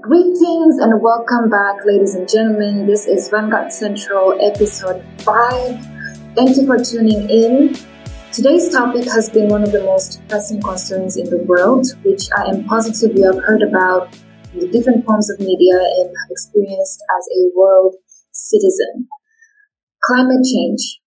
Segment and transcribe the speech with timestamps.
[0.00, 2.86] Greetings and welcome back, ladies and gentlemen.
[2.86, 6.34] This is Vanguard Central, episode 5.
[6.36, 7.74] Thank you for tuning in.
[8.32, 12.46] Today's topic has been one of the most pressing concerns in the world, which I
[12.46, 14.14] am positive you have heard about
[14.54, 17.96] in the different forms of media and have experienced as a world
[18.30, 19.08] citizen.
[20.04, 21.00] Climate change.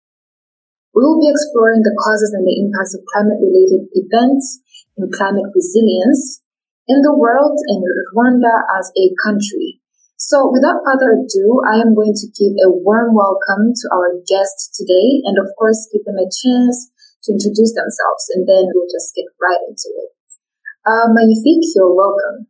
[0.94, 4.60] We will be exploring the causes and the impacts of climate related events
[4.98, 6.42] and climate resilience
[6.88, 9.81] in the world and Rwanda as a country.
[10.18, 14.77] So without further ado, I am going to give a warm welcome to our guest
[14.77, 16.94] today and of course give them a chance
[17.26, 20.13] to introduce themselves and then we'll just get right into it.
[20.85, 22.49] Uh, Magnifique, you're welcome.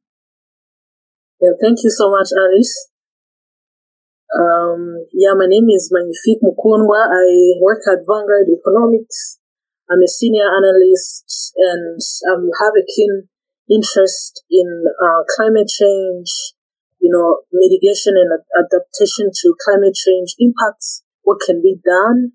[1.40, 2.92] Yeah, thank you so much, Alice.
[4.32, 7.08] Um, yeah, my name is Magnifique Mukundwa.
[7.12, 9.40] I work at Vanguard Economics.
[9.90, 12.00] I'm a senior analyst and
[12.32, 13.28] um, have a keen
[13.72, 16.54] interest in uh, climate change,
[17.00, 22.34] you know, mitigation and adaptation to climate change impacts, what can be done.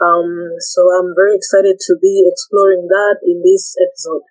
[0.00, 4.22] Um, so I'm very excited to be exploring that in this episode.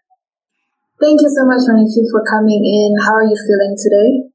[0.99, 2.95] Thank you so much, Manifi, for coming in.
[3.05, 4.29] How are you feeling today?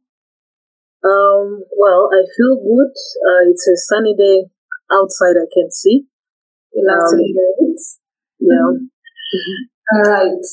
[1.04, 2.94] Um, well, I feel good.
[2.94, 4.46] Uh, it's a sunny day
[4.92, 6.06] outside, I can see.
[6.74, 7.80] We love um, to hear it.
[8.40, 8.70] Yeah.
[9.92, 10.44] All right.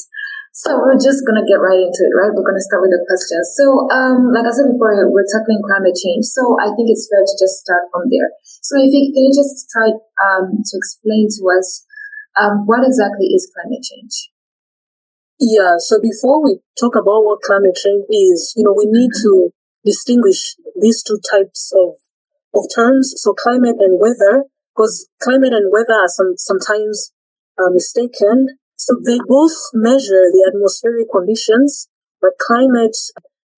[0.60, 2.36] So we're just gonna get right into it, right?
[2.36, 3.48] We're gonna start with the questions.
[3.56, 6.28] So, um, like I said before, we're tackling climate change.
[6.36, 8.28] So I think it's fair to just start from there.
[8.44, 11.88] So I think can you just try um, to explain to us
[12.36, 14.36] um, what exactly is climate change?
[15.40, 15.80] Yeah.
[15.80, 19.56] So before we talk about what climate change is, you know, we need to
[19.88, 22.04] distinguish these two types of
[22.52, 23.16] of terms.
[23.16, 27.16] So climate and weather, because climate and weather are some sometimes
[27.56, 28.59] uh, mistaken.
[28.80, 31.92] So they both measure the atmospheric conditions,
[32.24, 32.96] but climate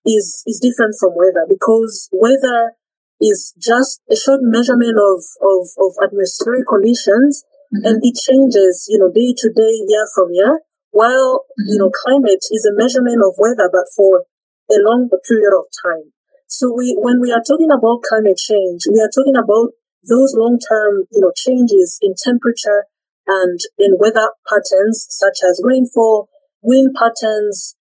[0.01, 2.73] is, is different from weather because weather
[3.21, 7.85] is just a short measurement of, of, of atmospheric conditions mm-hmm.
[7.85, 10.65] and it changes, you know, day to day, year from year.
[10.89, 11.69] While, mm-hmm.
[11.69, 14.25] you know, climate is a measurement of weather, but for
[14.73, 16.17] a longer period of time.
[16.49, 21.05] So we, when we are talking about climate change, we are talking about those long-term,
[21.13, 22.89] you know, changes in temperature,
[23.27, 26.29] and in weather patterns such as rainfall,
[26.61, 27.75] wind patterns,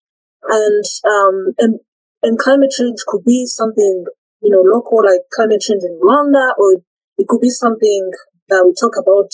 [0.44, 1.80] and um, and
[2.22, 4.06] and climate change could be something
[4.42, 6.82] you know local like climate change in Rwanda, or
[7.18, 8.12] it could be something
[8.50, 9.32] that we talk about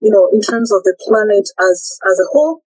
[0.00, 2.62] you know in terms of the planet as as a whole.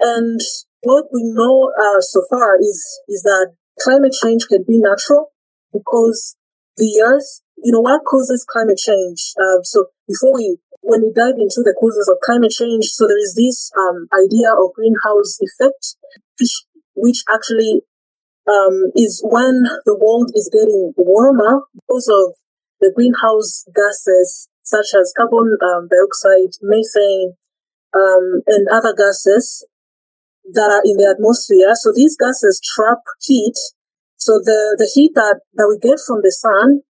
[0.00, 0.40] And
[0.82, 5.32] what we know uh, so far is is that climate change can be natural
[5.72, 6.36] because
[6.76, 9.34] the earth, you know, what causes climate change?
[9.38, 13.18] Uh, so before we when we dive into the causes of climate change, so there
[13.18, 15.96] is this um, idea of greenhouse effect,
[16.38, 17.82] which, which actually
[18.48, 22.34] um, is when the world is getting warmer because of
[22.80, 27.34] the greenhouse gases such as carbon um, dioxide, methane,
[27.96, 29.66] um, and other gases
[30.52, 31.74] that are in the atmosphere.
[31.74, 33.56] So these gases trap heat.
[34.16, 36.82] So the, the heat that, that we get from the sun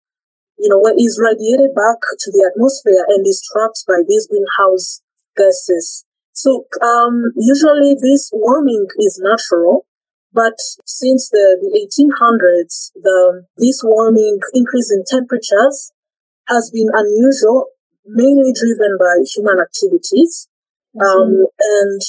[0.57, 5.01] you know, is radiated back to the atmosphere and is trapped by these greenhouse
[5.37, 6.05] gases.
[6.33, 9.85] So um, usually this warming is natural,
[10.33, 15.93] but since the, the 1800s, the this warming increase in temperatures
[16.47, 17.73] has been unusual,
[18.05, 20.47] mainly driven by human activities,
[20.95, 21.05] mm-hmm.
[21.05, 22.01] um, and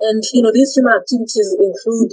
[0.00, 2.12] and you know these human activities include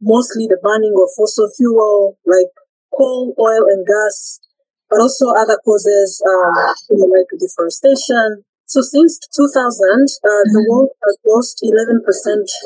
[0.00, 2.52] mostly the burning of fossil fuel like
[2.96, 4.40] coal, oil, and gas,
[4.88, 8.44] but also other causes um, you know, like deforestation.
[8.66, 10.70] So since 2000, uh, the mm-hmm.
[10.70, 12.04] world has lost 11%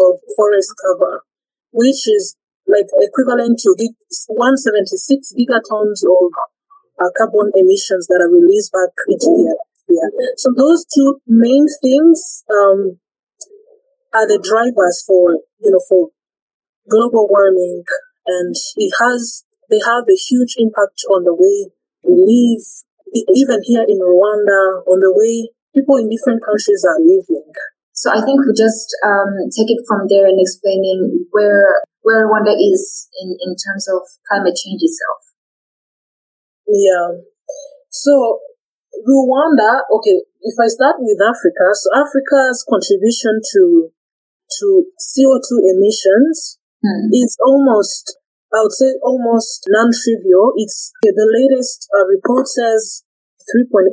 [0.06, 1.22] of forest cover,
[1.72, 6.30] which is like equivalent to 176 gigatons of
[6.98, 10.34] uh, carbon emissions that are released back into the atmosphere.
[10.36, 12.98] So those two main things um,
[14.14, 16.10] are the drivers for you know for
[16.90, 17.84] global warming,
[18.26, 21.70] and it has they have a huge impact on the way
[22.02, 22.64] we live,
[23.34, 27.52] even here in Rwanda, on the way people in different countries are living.
[27.92, 32.54] So I think we just um, take it from there and explaining where where Rwanda
[32.54, 35.22] is in, in terms of climate change itself.
[36.68, 37.24] Yeah.
[37.88, 38.40] So
[39.02, 43.90] Rwanda, okay, if I start with Africa, so Africa's contribution to
[44.60, 47.10] to CO2 emissions hmm.
[47.12, 48.16] is almost
[48.56, 50.56] I would say almost non-trivial.
[50.56, 53.04] It's the latest uh, report says
[53.52, 53.92] 3.8%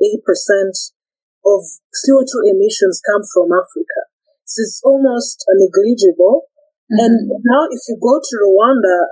[1.43, 1.59] of
[1.91, 4.07] CO2 emissions come from Africa.
[4.47, 6.47] So it's almost uh, negligible.
[6.87, 7.03] Mm-hmm.
[7.03, 7.13] And
[7.43, 9.11] now if you go to Rwanda,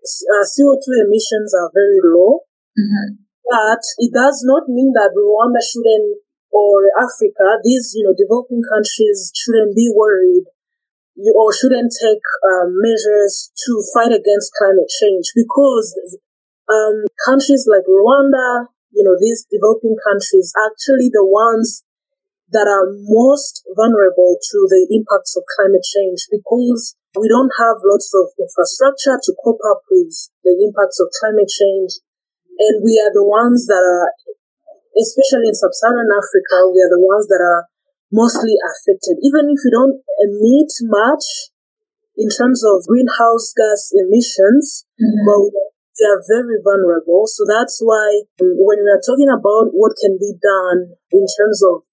[0.00, 2.48] uh, CO2 emissions are very low.
[2.72, 3.20] Mm-hmm.
[3.44, 9.30] But it does not mean that Rwanda shouldn't, or Africa, these, you know, developing countries
[9.36, 10.48] shouldn't be worried
[11.16, 15.96] you, or shouldn't take um, measures to fight against climate change because
[16.68, 21.82] um, countries like Rwanda, you know, these developing countries, actually the ones
[22.52, 28.12] that are most vulnerable to the impacts of climate change because we don't have lots
[28.14, 30.14] of infrastructure to cope up with
[30.44, 31.98] the impacts of climate change.
[32.60, 34.08] And we are the ones that are,
[34.94, 37.66] especially in sub-Saharan Africa, we are the ones that are
[38.12, 39.18] mostly affected.
[39.22, 41.50] Even if we don't emit much
[42.16, 45.24] in terms of greenhouse gas emissions, mm-hmm.
[45.26, 45.52] but
[45.96, 47.24] they are very vulnerable.
[47.28, 51.84] So that's why when we are talking about what can be done in terms of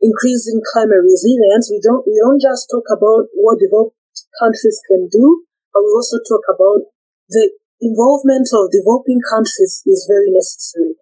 [0.00, 3.98] increasing climate resilience, we don't, we don't just talk about what developed
[4.38, 6.86] countries can do, but we also talk about
[7.30, 10.98] the involvement of developing countries is very necessary.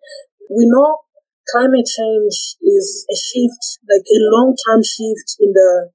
[0.52, 1.05] We know
[1.52, 5.90] climate change is a shift, like a long-term shift in the,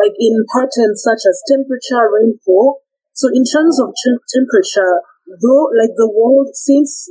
[0.00, 2.80] like in patterns such as temperature, rainfall.
[3.12, 3.92] So in terms of
[4.32, 5.04] temperature,
[5.40, 7.08] though, like the world since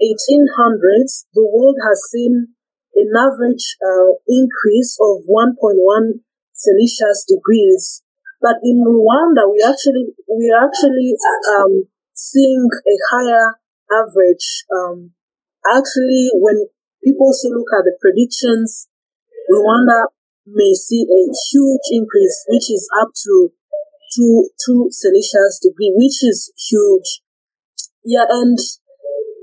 [0.00, 2.48] 1800s, the world has seen
[2.94, 6.20] an average uh, increase of 1.1
[6.52, 8.02] Celsius degrees.
[8.40, 11.16] But in Rwanda, we actually we are actually
[11.48, 13.56] um, seeing a higher
[13.90, 14.64] average.
[14.68, 15.12] Um,
[15.64, 16.68] actually, when
[17.04, 18.88] people also look at the predictions,
[19.52, 20.08] Rwanda
[20.46, 21.22] may see a
[21.52, 23.52] huge increase, which is up to
[24.14, 27.20] two two Celsius degree, which is huge.
[28.04, 28.58] Yeah, and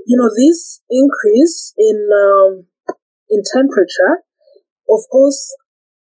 [0.05, 2.65] you know this increase in um,
[3.29, 4.25] in temperature,
[4.89, 5.55] of course,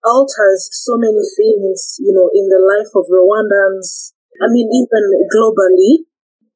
[0.05, 4.13] alters so many things, you know, in the life of Rwandans.
[4.43, 6.09] I mean, even globally.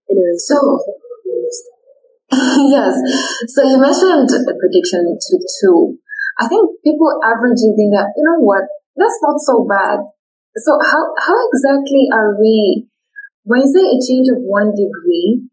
[0.08, 1.03] Anyway, so.
[2.74, 2.94] yes.
[3.52, 5.98] So you mentioned the prediction to two.
[6.38, 8.66] I think people averagely think that, you know what,
[8.96, 10.02] that's not so bad.
[10.56, 12.86] So how, how exactly are we,
[13.44, 15.46] when you say a change of one degree,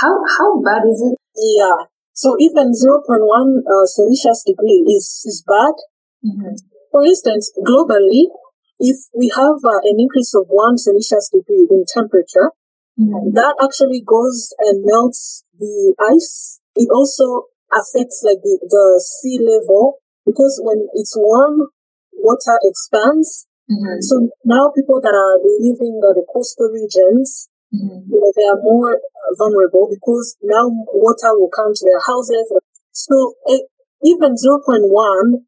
[0.00, 1.18] how, how bad is it?
[1.38, 1.90] Yeah.
[2.12, 5.74] So even 0.1 uh, Celsius degree is, is bad.
[6.22, 6.54] Mm-hmm.
[6.90, 8.30] For instance, globally,
[8.78, 12.52] if we have uh, an increase of one Celsius degree in temperature,
[12.98, 13.34] mm-hmm.
[13.34, 16.60] that actually goes and melts the ice.
[16.74, 21.68] It also affects like the, the sea level because when it's warm,
[22.12, 23.46] water expands.
[23.70, 24.00] Mm-hmm.
[24.00, 28.12] So now people that are living in the coastal regions, Mm-hmm.
[28.12, 29.00] You know, they are more
[29.38, 32.52] vulnerable because now water will come to their houses.
[32.92, 33.64] So it,
[34.04, 34.92] even 0.1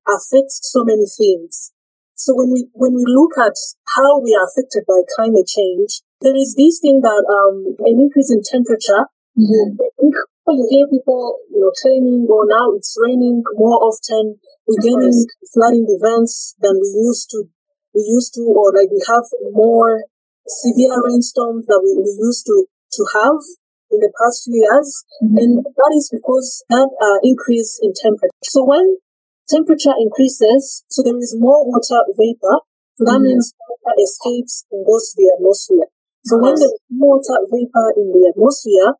[0.08, 1.73] affects so many things.
[2.14, 3.52] So when we, when we look at
[3.94, 8.32] how we are affected by climate change, there is this thing that, um, an increase
[8.32, 9.05] in temperature.
[9.37, 9.76] Mm-hmm.
[10.44, 14.41] You hear people, you know, claiming, or now it's raining more often.
[14.69, 17.49] We're getting flooding events than we used to,
[17.97, 20.05] we used to, or like we have more
[20.44, 23.41] severe rainstorms that we, we used to, to have
[23.88, 25.05] in the past few years.
[25.25, 25.38] Mm-hmm.
[25.41, 28.37] And that is because that uh, increase in temperature.
[28.44, 29.00] So when
[29.49, 32.69] temperature increases, so there is more water vapor,
[33.00, 33.32] so that mm-hmm.
[33.32, 35.88] means water escapes and goes to the atmosphere.
[36.25, 38.97] So when there's more water vapor in the atmosphere,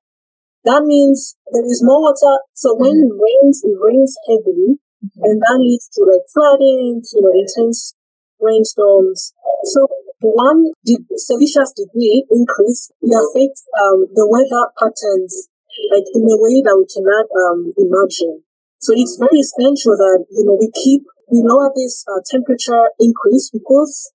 [0.65, 2.40] that means there is more water.
[2.52, 3.12] So when mm-hmm.
[3.12, 5.25] it rains, it rains heavily, mm-hmm.
[5.25, 7.97] and that leads to like flooding, you know, intense
[8.40, 9.33] rainstorms.
[9.64, 9.88] So
[10.21, 15.49] one the Celsius degree increase will affect um, the weather patterns
[15.93, 18.40] like in a way that we cannot um, imagine.
[18.81, 23.50] So it's very essential that you know we keep we lower this uh, temperature increase
[23.52, 24.12] because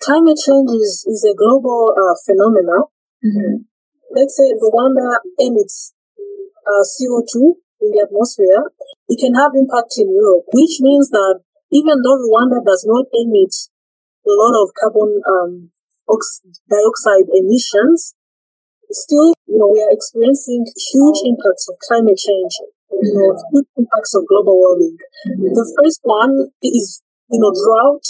[0.00, 2.90] climate change is, is a global uh, phenomenon.
[3.24, 3.66] Mm-hmm.
[4.14, 5.92] Let's say Rwanda emits
[6.66, 8.72] uh, CO2 in the atmosphere,
[9.08, 11.40] it can have impact in Europe, which means that
[11.70, 13.52] even though Rwanda does not emit
[14.26, 15.70] a lot of carbon um,
[16.70, 18.14] dioxide emissions,
[18.90, 22.54] still, you know, we are experiencing huge impacts of climate change,
[22.90, 24.96] you know, huge impacts of global warming.
[25.26, 28.06] The first one is, you know, drought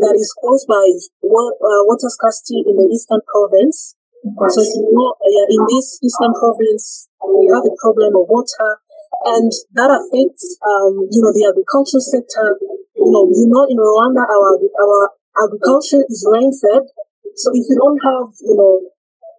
[0.00, 3.94] that is caused by uh, water scarcity in the eastern province.
[4.24, 8.80] So, you know, in this eastern province, we have a problem of water,
[9.28, 12.56] and that affects, um, you know, the agricultural sector,
[12.96, 15.12] you know, you know, in Rwanda, our, our
[15.44, 16.88] agriculture is rain fed.
[17.36, 18.80] So if you don't have, you know,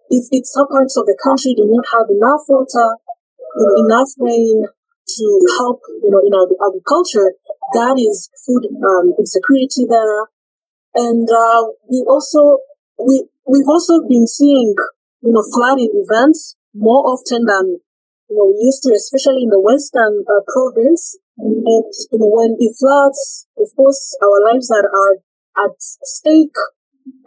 [0.06, 2.94] if it's some parts of the country do not have enough water,
[3.58, 5.26] you know, enough rain to
[5.58, 7.34] help, you know, in our agriculture,
[7.74, 10.30] that is food um, insecurity there.
[10.96, 12.58] And uh, we also
[12.98, 14.74] we we've also been seeing
[15.26, 17.82] you know, flooding events more often than
[18.30, 21.18] you know, we used to, especially in the western uh, province.
[21.38, 25.18] And you know, when it floods, of course, our lives are, are
[25.66, 26.56] at stake,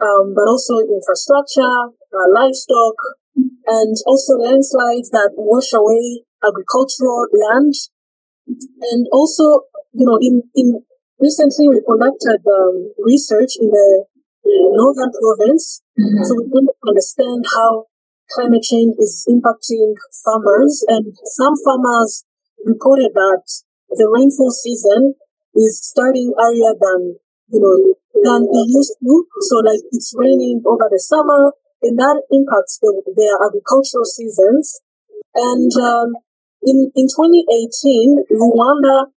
[0.00, 2.96] um, but also infrastructure, uh, livestock,
[3.36, 7.74] and also landslides that wash away agricultural land.
[8.48, 10.82] And also, you know, in, in
[11.20, 14.04] recently we conducted um, research in the
[14.74, 16.24] northern province, mm-hmm.
[16.24, 17.86] so we to understand how
[18.32, 22.24] climate change is impacting farmers, and some farmers
[22.64, 23.44] reported that
[23.90, 25.14] the rainfall season
[25.54, 27.16] is starting earlier than
[27.48, 27.76] you know
[28.22, 29.26] than it used to.
[29.48, 34.80] So like it's raining over the summer, and that impacts the, their agricultural seasons.
[35.34, 36.14] And um,
[36.62, 39.10] in in 2018, Rwanda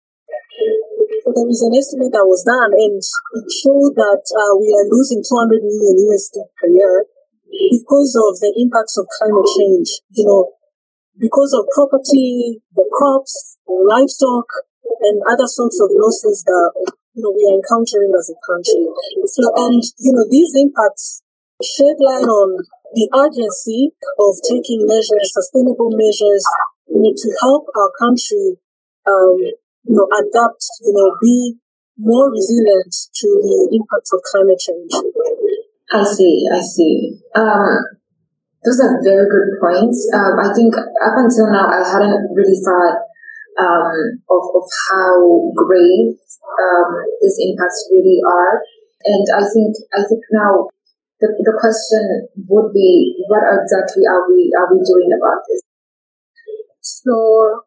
[1.34, 5.22] there is an estimate that was done, and it showed that uh, we are losing
[5.22, 7.06] 200 million USD per year
[7.50, 10.54] because of the impacts of climate change, you know,
[11.18, 14.46] because of property, the crops, the livestock,
[15.02, 16.70] and other sorts of losses that,
[17.14, 18.86] you know, we are encountering as a country.
[19.26, 21.22] So, and, you know, these impacts
[21.60, 26.44] shed light on the urgency of taking measures, sustainable measures,
[26.88, 28.56] you know, to help our country,
[29.06, 29.36] um,
[29.84, 31.56] you know, adapt, you know, be
[31.98, 34.92] more resilient to the impacts of climate change.
[35.92, 37.20] I see, I see.
[37.34, 38.00] Um,
[38.64, 40.08] those are very good points.
[40.14, 43.08] Um, I think up until now, I hadn't really thought
[43.58, 46.14] um, of, of how grave
[46.60, 48.60] um, these impacts really are.
[49.04, 50.68] And I think, I think now
[51.20, 55.62] the, the question would be, what exactly are we, are we doing about this?
[56.80, 57.64] So,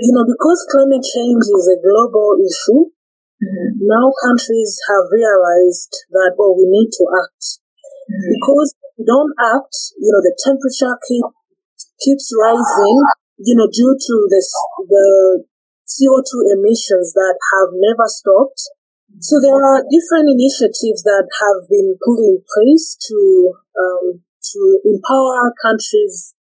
[0.00, 2.90] you know, because climate change is a global issue,
[3.38, 3.86] Mm-hmm.
[3.86, 7.62] Now countries have realized that, oh, we need to act.
[8.10, 8.34] Mm-hmm.
[8.34, 11.22] Because we don't act, you know, the temperature keep,
[12.02, 12.98] keeps rising,
[13.38, 14.50] you know, due to this,
[14.90, 15.46] the
[15.86, 18.58] CO2 emissions that have never stopped.
[19.22, 24.20] So there are different initiatives that have been put in place to, um,
[24.52, 26.34] to empower countries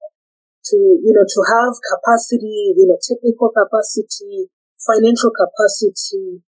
[0.72, 6.44] to, you know, to have capacity, you know, technical capacity, financial capacity,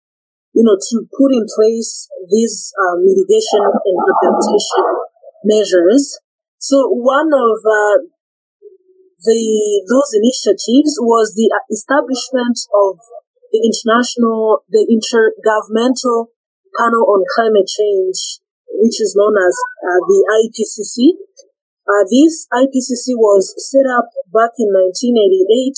[0.52, 4.84] you know, to put in place these uh, mitigation and adaptation
[5.44, 6.18] measures.
[6.58, 8.10] So one of uh,
[9.24, 9.40] the
[9.88, 12.96] those initiatives was the establishment of
[13.52, 16.32] the international, the intergovernmental
[16.78, 18.40] panel on climate change,
[18.80, 21.18] which is known as uh, the IPCC.
[21.90, 25.74] Uh, this IPCC was set up back in 1988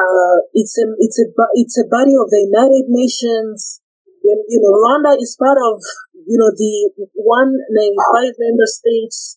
[0.00, 1.26] uh, it's a it's a
[1.58, 3.82] it's a body of the United Nations.
[4.22, 5.82] You know, Rwanda is part of
[6.14, 6.72] you know the
[7.18, 9.36] 195 member states.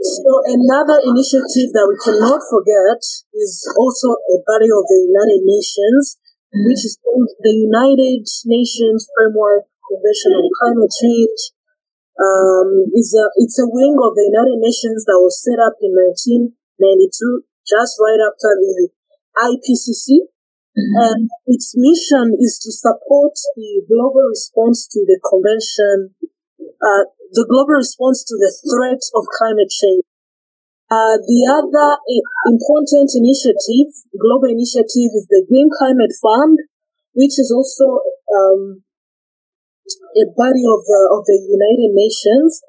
[0.00, 3.04] So another initiative that we cannot forget
[3.36, 6.16] is also a body of the United Nations,
[6.56, 11.52] which is called the United Nations Framework Convention on Climate Change.
[12.20, 15.96] Um, is a it's a wing of the United Nations that was set up in
[15.96, 18.92] 1992, just right after the
[19.40, 20.28] IPCC.
[20.76, 20.94] Mm-hmm.
[21.00, 26.14] And its mission is to support the global response to the convention,
[26.78, 30.04] uh, the global response to the threat of climate change.
[30.90, 31.98] Uh, the other
[32.50, 36.58] important initiative, global initiative, is the Green Climate Fund,
[37.14, 38.82] which is also um,
[40.16, 42.62] a body of the of the United Nations,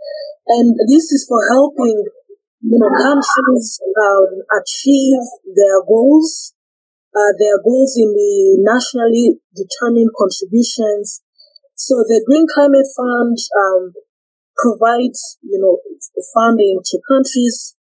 [0.48, 2.06] and this is for helping
[2.62, 5.22] you know, countries um, achieve
[5.58, 6.54] their goals,
[7.16, 11.22] uh, their goals in the nationally determined contributions.
[11.74, 13.94] So the Green Climate Fund um,
[14.54, 15.82] provides, you know,
[16.38, 17.76] funding to countries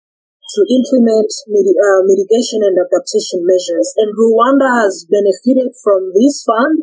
[0.55, 3.93] to implement uh, mitigation and adaptation measures.
[3.99, 6.81] And Rwanda has benefited from this fund.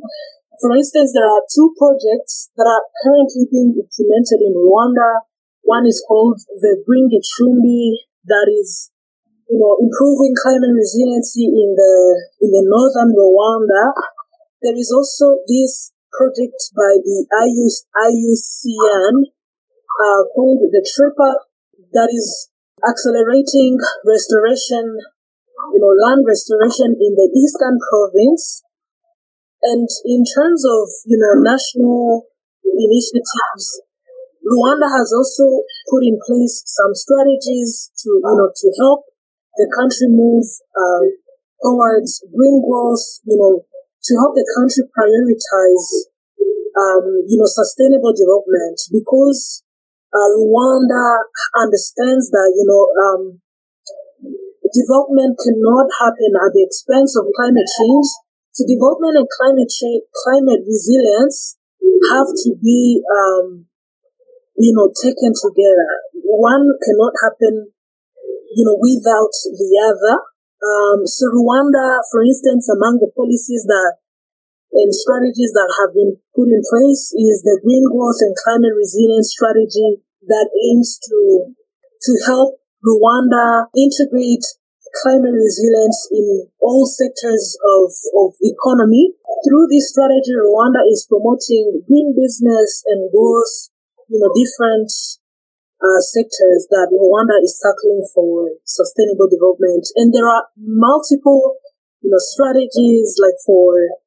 [0.60, 5.26] For instance, there are two projects that are currently being implemented in Rwanda
[5.66, 8.94] one is called the Green Gicumbi, that is,
[9.50, 11.94] you know, improving climate resiliency in the
[12.40, 13.90] in the northern Rwanda.
[14.62, 21.34] There is also this project by the IUCN uh, called the TREPA,
[21.92, 22.48] that is
[22.86, 24.86] accelerating restoration,
[25.74, 28.62] you know, land restoration in the eastern province.
[29.66, 32.30] And in terms of, you know, national
[32.62, 33.82] initiatives,
[34.46, 39.10] Rwanda has also put in place some strategies to, you know, to help
[39.58, 41.02] the country move uh,
[41.58, 43.66] towards green growth, you know,
[44.06, 45.86] to help the country prioritize,
[46.78, 49.66] um, you know, sustainable development because
[50.14, 51.26] uh, Rwanda
[51.58, 53.42] understands that, you know, um,
[54.70, 58.06] development cannot happen at the expense of climate change.
[58.56, 61.60] So development and climate change, climate resilience
[62.08, 63.68] have to be, um,
[64.56, 66.08] you know, taken together.
[66.24, 67.68] One cannot happen,
[68.56, 70.16] you know, without the other.
[70.64, 74.00] Um, so Rwanda, for instance, among the policies that
[74.72, 79.36] and strategies that have been put in place is the Green Growth and Climate Resilience
[79.36, 80.00] Strategy
[80.32, 84.44] that aims to to help Rwanda integrate
[85.02, 89.14] climate resilience in all sectors of, of economy.
[89.44, 93.70] Through this strategy, Rwanda is promoting green business and growth,
[94.08, 94.90] you know, different
[95.82, 99.86] uh, sectors that Rwanda is tackling for sustainable development.
[99.96, 101.60] And there are multiple,
[102.00, 104.00] you know, strategies like for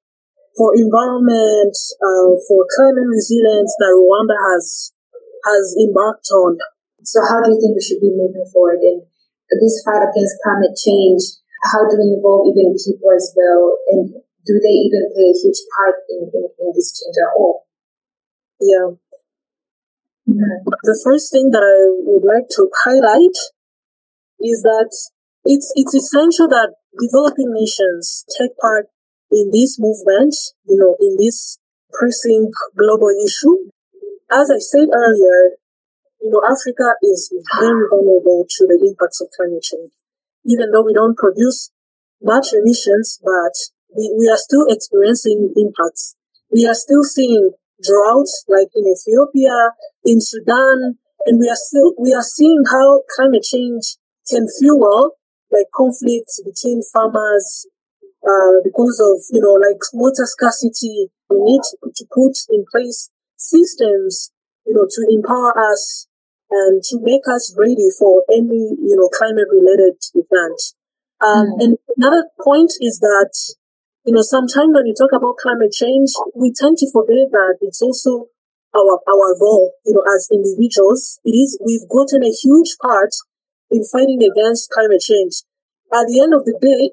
[0.57, 1.71] for environment,
[2.03, 4.91] uh, for climate resilience that Rwanda has
[5.45, 6.57] has embarked on.
[7.03, 9.07] So, how do you think we should be moving forward in
[9.57, 11.41] this fight against climate change?
[11.65, 13.73] How do we involve even people as well?
[13.89, 14.13] And
[14.45, 17.65] do they even play a huge part in, in, in this change at all?
[18.61, 18.99] Yeah.
[20.29, 23.37] The first thing that I would like to highlight
[24.39, 24.93] is that
[25.43, 28.87] it's it's essential that developing nations take part
[29.31, 31.57] in this movement, you know, in this
[31.93, 33.69] pressing global issue.
[34.31, 35.57] As I said earlier,
[36.21, 39.91] you know, Africa is very vulnerable to the impacts of climate change.
[40.45, 41.71] Even though we don't produce
[42.21, 43.55] much emissions, but
[43.95, 46.15] we, we are still experiencing impacts.
[46.51, 49.71] We are still seeing droughts like in Ethiopia,
[50.03, 53.95] in Sudan, and we are still, we are seeing how climate change
[54.29, 55.15] can fuel
[55.51, 57.65] like conflicts between farmers,
[58.21, 61.09] uh, because of, you know, like water scarcity.
[61.29, 61.61] We need
[61.95, 64.31] to put in place systems,
[64.65, 66.07] you know, to empower us
[66.51, 70.59] and to make us ready for any, you know, climate related event.
[71.21, 71.63] Um, mm.
[71.63, 73.31] And another point is that,
[74.05, 77.81] you know, sometimes when you talk about climate change, we tend to forget that it's
[77.81, 78.27] also
[78.75, 81.19] our, our role, you know, as individuals.
[81.23, 83.13] It is, we've gotten a huge part
[83.69, 85.43] in fighting against climate change.
[85.93, 86.91] At the end of the day,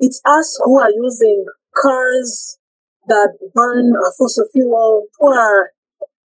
[0.00, 2.58] it's us who are using cars
[3.06, 5.72] that burn fossil fuel, who are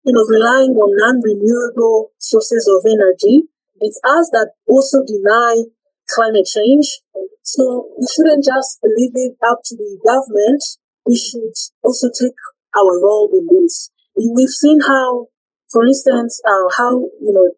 [0.03, 3.43] you know, relying on non-renewable sources of energy.
[3.79, 5.63] It's us that also deny
[6.09, 7.01] climate change.
[7.43, 10.63] So we shouldn't just leave it up to the government.
[11.05, 12.37] We should also take
[12.77, 13.91] our role in this.
[14.15, 15.27] We've seen how,
[15.71, 17.49] for instance, uh, how, you know,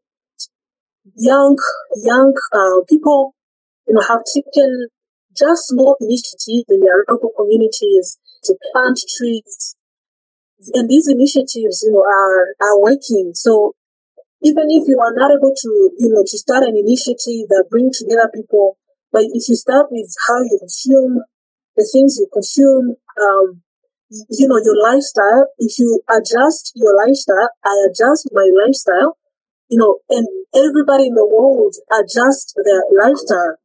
[1.16, 1.58] young,
[2.04, 3.36] young, uh, people,
[3.88, 4.88] you know, have taken
[5.36, 9.76] just small initiatives in their local communities to plant trees,
[10.74, 13.32] and these initiatives, you know, are, are working.
[13.34, 13.76] So
[14.44, 17.92] even if you are not able to, you know, to start an initiative that bring
[17.92, 18.78] together people,
[19.12, 21.24] but if you start with how you consume,
[21.76, 23.62] the things you consume, um,
[24.30, 29.18] you know, your lifestyle, if you adjust your lifestyle, I adjust my lifestyle,
[29.70, 33.58] you know, and everybody in the world adjust their lifestyle,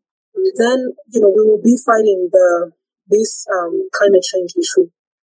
[0.56, 2.72] then, you know, we will be fighting the,
[3.08, 4.88] this, um, climate change issue.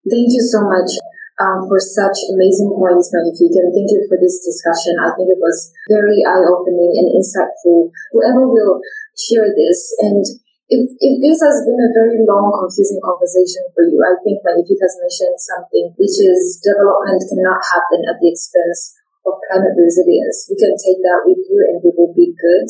[0.09, 0.93] Thank you so much
[1.39, 4.99] um, for such amazing points, Magnifique, and thank you for this discussion.
[4.99, 7.95] I think it was very eye-opening and insightful.
[8.11, 8.83] Whoever will
[9.15, 10.23] share this, and
[10.69, 14.83] if, if this has been a very long, confusing conversation for you, I think Magnifique
[14.85, 20.45] has mentioned something, which is development cannot happen at the expense of climate resilience.
[20.51, 22.69] We can take that with you and we will be good.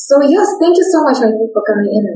[0.00, 2.06] So yes, thank you so much, Magnifique, for coming in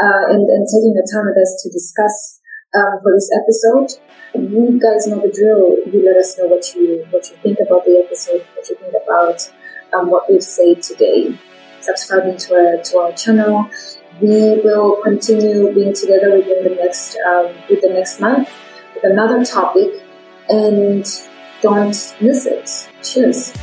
[0.00, 2.40] uh, and, and taking the time with us to discuss
[2.74, 4.00] um, for this episode.
[4.34, 5.78] You guys know the drill.
[5.86, 8.94] You let us know what you what you think about the episode, what you think
[9.04, 9.50] about
[9.92, 11.38] um, what we've said today.
[11.80, 13.70] Subscribing to our to our channel.
[14.20, 18.48] We will continue being together within the next um, with the next month
[18.94, 20.02] with another topic,
[20.48, 21.04] and
[21.62, 22.88] don't miss it.
[23.02, 23.54] Cheers.